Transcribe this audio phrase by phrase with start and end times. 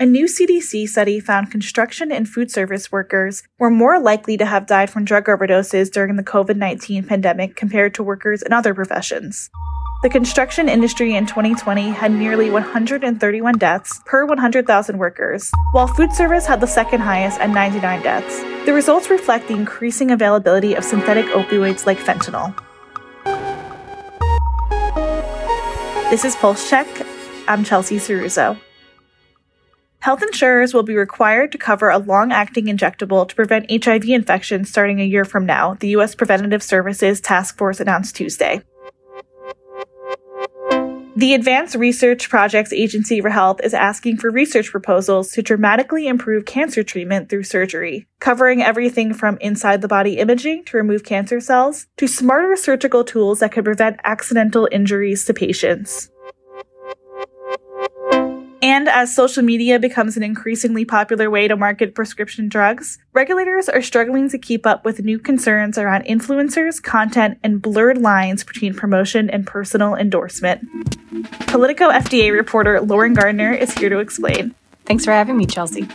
[0.00, 4.68] A new CDC study found construction and food service workers were more likely to have
[4.68, 9.50] died from drug overdoses during the COVID 19 pandemic compared to workers in other professions.
[10.04, 16.46] The construction industry in 2020 had nearly 131 deaths per 100,000 workers, while food service
[16.46, 18.40] had the second highest at 99 deaths.
[18.66, 22.56] The results reflect the increasing availability of synthetic opioids like fentanyl.
[26.08, 26.86] This is Pulse Check.
[27.48, 28.60] I'm Chelsea Cirruzzo.
[30.00, 34.64] Health insurers will be required to cover a long acting injectable to prevent HIV infection
[34.64, 36.14] starting a year from now, the U.S.
[36.14, 38.62] Preventative Services Task Force announced Tuesday.
[41.16, 46.44] The Advanced Research Projects Agency for Health is asking for research proposals to dramatically improve
[46.44, 51.88] cancer treatment through surgery, covering everything from inside the body imaging to remove cancer cells
[51.96, 56.08] to smarter surgical tools that could prevent accidental injuries to patients.
[58.60, 63.82] And as social media becomes an increasingly popular way to market prescription drugs, regulators are
[63.82, 69.30] struggling to keep up with new concerns around influencers, content, and blurred lines between promotion
[69.30, 70.68] and personal endorsement.
[71.46, 74.54] Politico FDA reporter Lauren Gardner is here to explain.
[74.86, 75.86] Thanks for having me, Chelsea.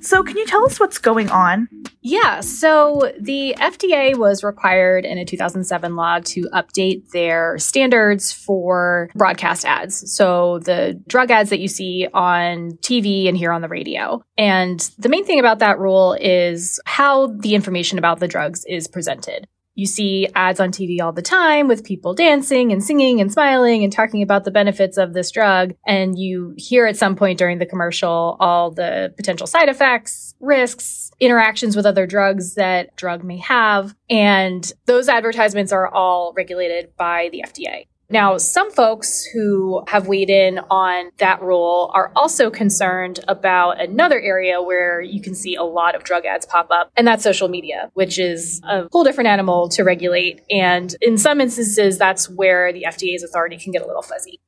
[0.00, 1.68] So, can you tell us what's going on?
[2.02, 9.08] Yeah, so the FDA was required in a 2007 law to update their standards for
[9.14, 10.12] broadcast ads.
[10.12, 14.22] So the drug ads that you see on TV and here on the radio.
[14.36, 18.88] And the main thing about that rule is how the information about the drugs is
[18.88, 19.46] presented.
[19.74, 23.82] You see ads on TV all the time with people dancing and singing and smiling
[23.82, 25.74] and talking about the benefits of this drug.
[25.86, 31.10] And you hear at some point during the commercial all the potential side effects, risks,
[31.20, 33.94] interactions with other drugs that drug may have.
[34.10, 37.86] And those advertisements are all regulated by the FDA.
[38.12, 44.20] Now, some folks who have weighed in on that rule are also concerned about another
[44.20, 47.48] area where you can see a lot of drug ads pop up, and that's social
[47.48, 50.42] media, which is a whole different animal to regulate.
[50.50, 54.40] And in some instances, that's where the FDA's authority can get a little fuzzy.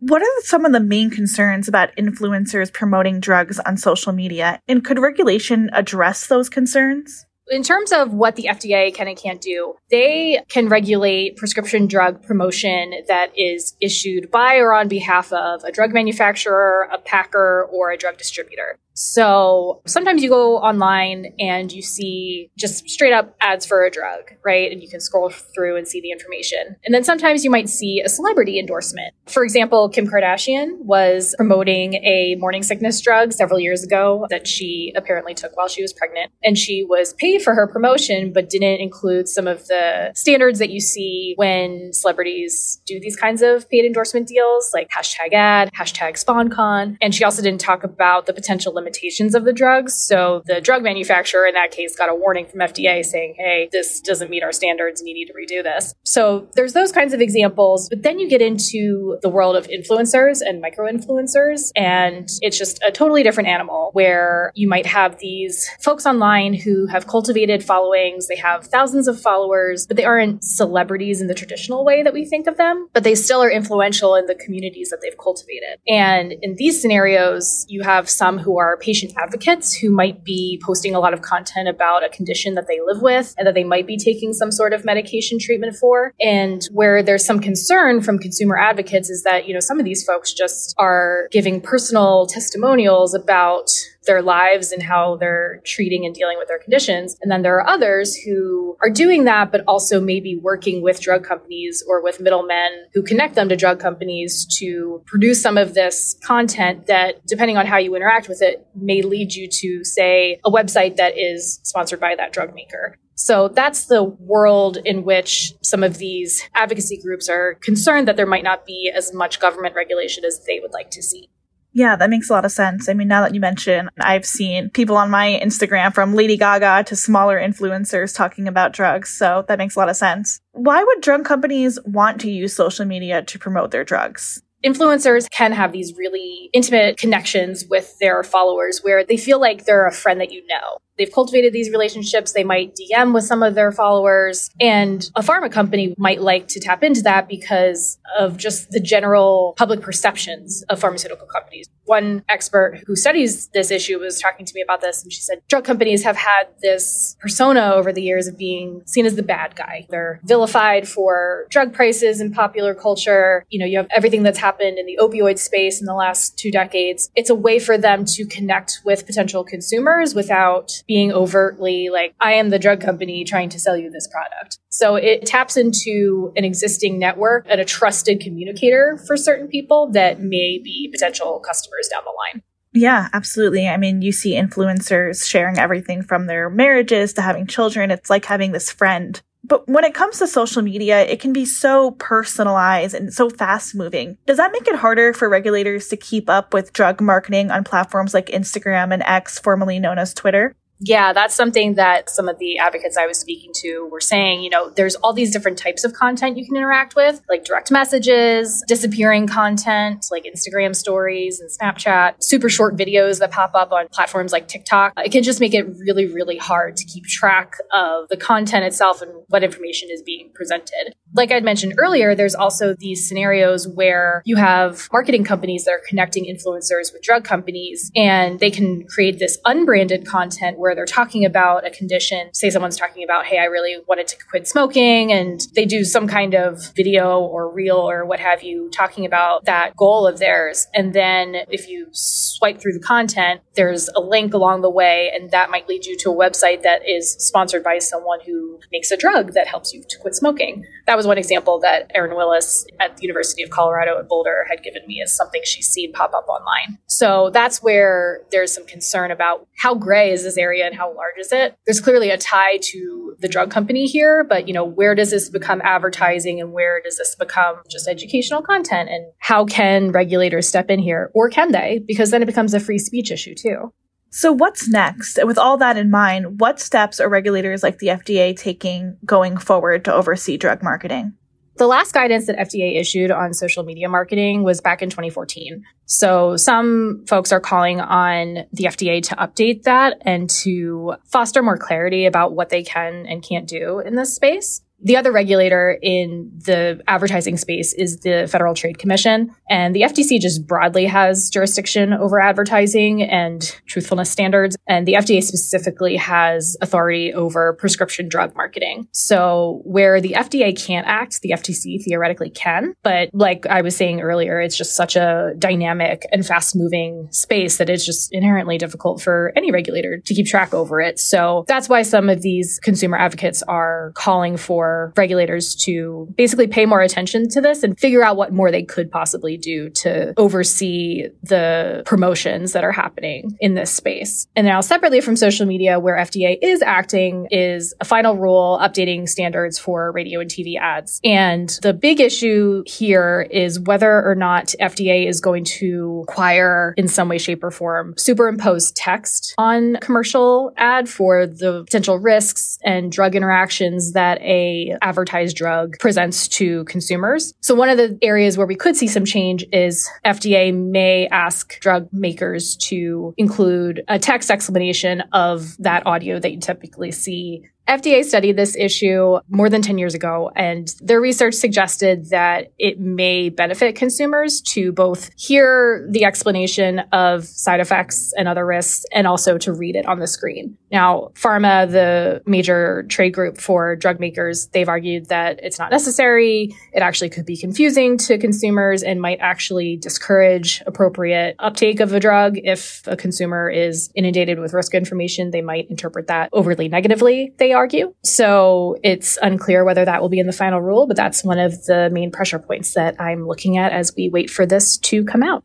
[0.00, 4.60] What are some of the main concerns about influencers promoting drugs on social media?
[4.66, 7.24] And could regulation address those concerns?
[7.50, 12.22] In terms of what the FDA can and can't do, they can regulate prescription drug
[12.22, 17.90] promotion that is issued by or on behalf of a drug manufacturer, a packer, or
[17.90, 18.78] a drug distributor.
[18.94, 24.32] So sometimes you go online and you see just straight up ads for a drug,
[24.44, 24.70] right?
[24.70, 26.76] And you can scroll through and see the information.
[26.84, 29.14] And then sometimes you might see a celebrity endorsement.
[29.26, 34.92] For example, Kim Kardashian was promoting a morning sickness drug several years ago that she
[34.94, 36.30] apparently took while she was pregnant.
[36.42, 40.70] And she was paid for her promotion, but didn't include some of the standards that
[40.70, 46.22] you see when celebrities do these kinds of paid endorsement deals, like hashtag ad, hashtag
[46.22, 46.96] SponCon.
[47.00, 49.94] And she also didn't talk about the potential limitations of the drugs.
[49.94, 54.00] So the drug manufacturer in that case got a warning from FDA saying, hey, this
[54.00, 55.94] doesn't meet our standards and you need to redo this.
[56.04, 57.88] So there's those kinds of examples.
[57.88, 62.82] But then you get into the world of influencers and micro influencers, and it's just
[62.82, 68.28] a totally different animal where you might have these folks online who have cultivated followings,
[68.28, 72.24] they have thousands of followers, but they aren't celebrities in the traditional way that we
[72.24, 75.78] think of them, but they still are influential in the communities that they've cultivated.
[75.88, 80.60] And in these scenarios, you have some who are are patient advocates who might be
[80.64, 83.64] posting a lot of content about a condition that they live with and that they
[83.64, 86.12] might be taking some sort of medication treatment for.
[86.20, 90.04] And where there's some concern from consumer advocates is that, you know, some of these
[90.04, 93.68] folks just are giving personal testimonials about
[94.06, 97.16] their lives and how they're treating and dealing with their conditions.
[97.22, 101.24] And then there are others who are doing that, but also maybe working with drug
[101.24, 106.16] companies or with middlemen who connect them to drug companies to produce some of this
[106.24, 110.50] content that, depending on how you interact with it, may lead you to, say, a
[110.50, 112.96] website that is sponsored by that drug maker.
[113.14, 118.26] So that's the world in which some of these advocacy groups are concerned that there
[118.26, 121.28] might not be as much government regulation as they would like to see.
[121.72, 122.88] Yeah, that makes a lot of sense.
[122.88, 126.84] I mean, now that you mention, I've seen people on my Instagram from Lady Gaga
[126.84, 129.08] to smaller influencers talking about drugs.
[129.08, 130.40] So that makes a lot of sense.
[130.52, 134.42] Why would drug companies want to use social media to promote their drugs?
[134.64, 139.86] influencers can have these really intimate connections with their followers where they feel like they're
[139.86, 140.78] a friend that you know.
[141.02, 142.32] They've cultivated these relationships.
[142.32, 144.50] They might DM with some of their followers.
[144.60, 149.54] And a pharma company might like to tap into that because of just the general
[149.56, 151.68] public perceptions of pharmaceutical companies.
[151.84, 155.42] One expert who studies this issue was talking to me about this, and she said
[155.48, 159.56] drug companies have had this persona over the years of being seen as the bad
[159.56, 159.86] guy.
[159.90, 163.44] They're vilified for drug prices in popular culture.
[163.50, 166.52] You know, you have everything that's happened in the opioid space in the last two
[166.52, 167.10] decades.
[167.16, 172.34] It's a way for them to connect with potential consumers without being overtly like, I
[172.34, 174.58] am the drug company trying to sell you this product.
[174.68, 180.20] So it taps into an existing network and a trusted communicator for certain people that
[180.20, 182.42] may be potential customers down the line.
[182.74, 183.66] Yeah, absolutely.
[183.68, 187.90] I mean, you see influencers sharing everything from their marriages to having children.
[187.90, 189.18] It's like having this friend.
[189.44, 193.74] But when it comes to social media, it can be so personalized and so fast
[193.74, 194.18] moving.
[194.26, 198.12] Does that make it harder for regulators to keep up with drug marketing on platforms
[198.12, 200.54] like Instagram and X, formerly known as Twitter?
[200.84, 204.42] Yeah, that's something that some of the advocates I was speaking to were saying.
[204.42, 207.70] You know, there's all these different types of content you can interact with, like direct
[207.70, 213.86] messages, disappearing content, like Instagram stories and Snapchat, super short videos that pop up on
[213.92, 214.94] platforms like TikTok.
[214.96, 219.02] It can just make it really, really hard to keep track of the content itself
[219.02, 220.94] and what information is being presented.
[221.14, 225.82] Like I'd mentioned earlier, there's also these scenarios where you have marketing companies that are
[225.86, 231.24] connecting influencers with drug companies and they can create this unbranded content where they're talking
[231.24, 232.32] about a condition.
[232.32, 236.08] Say someone's talking about, hey, I really wanted to quit smoking, and they do some
[236.08, 240.66] kind of video or reel or what have you talking about that goal of theirs.
[240.74, 245.30] And then if you swipe through the content, there's a link along the way, and
[245.30, 248.96] that might lead you to a website that is sponsored by someone who makes a
[248.96, 250.64] drug that helps you to quit smoking.
[250.86, 254.62] That was one example that Erin Willis at the University of Colorado at Boulder had
[254.62, 256.78] given me as something she's seen pop up online.
[256.86, 261.18] So that's where there's some concern about how gray is this area and how large
[261.18, 261.56] is it?
[261.66, 265.28] There's clearly a tie to the drug company here, but you know, where does this
[265.28, 268.88] become advertising and where does this become just educational content?
[268.88, 271.10] And how can regulators step in here?
[271.14, 271.80] Or can they?
[271.86, 273.72] Because then it becomes a free speech issue too.
[274.14, 275.18] So what's next?
[275.24, 279.86] With all that in mind, what steps are regulators like the FDA taking going forward
[279.86, 281.14] to oversee drug marketing?
[281.56, 285.64] The last guidance that FDA issued on social media marketing was back in 2014.
[285.86, 291.56] So some folks are calling on the FDA to update that and to foster more
[291.56, 294.60] clarity about what they can and can't do in this space.
[294.82, 299.34] The other regulator in the advertising space is the Federal Trade Commission.
[299.48, 304.56] And the FTC just broadly has jurisdiction over advertising and truthfulness standards.
[304.66, 308.88] And the FDA specifically has authority over prescription drug marketing.
[308.92, 312.74] So where the FDA can't act, the FTC theoretically can.
[312.82, 317.58] But like I was saying earlier, it's just such a dynamic and fast moving space
[317.58, 320.98] that it's just inherently difficult for any regulator to keep track over it.
[320.98, 326.66] So that's why some of these consumer advocates are calling for regulators to basically pay
[326.66, 331.08] more attention to this and figure out what more they could possibly do to oversee
[331.22, 334.26] the promotions that are happening in this space.
[334.36, 339.08] And now separately from social media, where FDA is acting is a final rule updating
[339.08, 341.00] standards for radio and TV ads.
[341.04, 346.88] And the big issue here is whether or not FDA is going to require in
[346.88, 352.90] some way, shape or form superimpose text on commercial ad for the potential risks and
[352.90, 357.34] drug interactions that a advertised drug presents to consumers.
[357.40, 361.58] So one of the areas where we could see some change is FDA may ask
[361.60, 368.04] drug makers to include a text explanation of that audio that you typically see FDA
[368.04, 373.28] studied this issue more than 10 years ago, and their research suggested that it may
[373.28, 379.38] benefit consumers to both hear the explanation of side effects and other risks and also
[379.38, 380.56] to read it on the screen.
[380.70, 386.54] Now, PhRMA, the major trade group for drug makers, they've argued that it's not necessary.
[386.72, 392.00] It actually could be confusing to consumers and might actually discourage appropriate uptake of a
[392.00, 392.38] drug.
[392.42, 397.34] If a consumer is inundated with risk information, they might interpret that overly negatively.
[397.38, 397.94] They argue.
[398.02, 401.64] So it's unclear whether that will be in the final rule, but that's one of
[401.64, 405.22] the main pressure points that I'm looking at as we wait for this to come
[405.22, 405.44] out.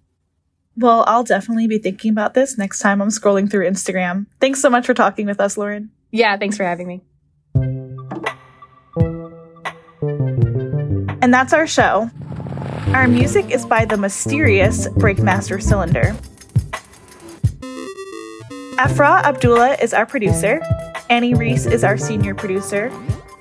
[0.75, 4.27] Well, I'll definitely be thinking about this next time I'm scrolling through Instagram.
[4.39, 5.89] Thanks so much for talking with us, Lauren.
[6.11, 7.01] Yeah, thanks for having me.
[11.21, 12.09] And that's our show.
[12.93, 16.15] Our music is by the mysterious Breakmaster Cylinder.
[18.79, 20.61] Afra Abdullah is our producer.
[21.09, 22.91] Annie Reese is our senior producer.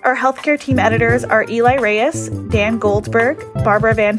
[0.04, 4.16] Our healthcare team editors are Eli Reyes, Dan Goldberg, Barbara Van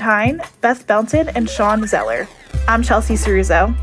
[0.59, 2.27] Beth Belton, and Sean Zeller.
[2.67, 3.73] I'm Chelsea Cirruzzo.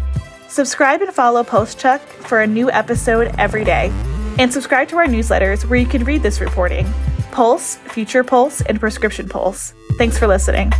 [0.48, 3.90] Subscribe and follow Pulse Check for a new episode every day.
[4.38, 6.86] And subscribe to our newsletters where you can read this reporting
[7.32, 9.72] Pulse, Future Pulse, and Prescription Pulse.
[9.96, 10.72] Thanks for listening.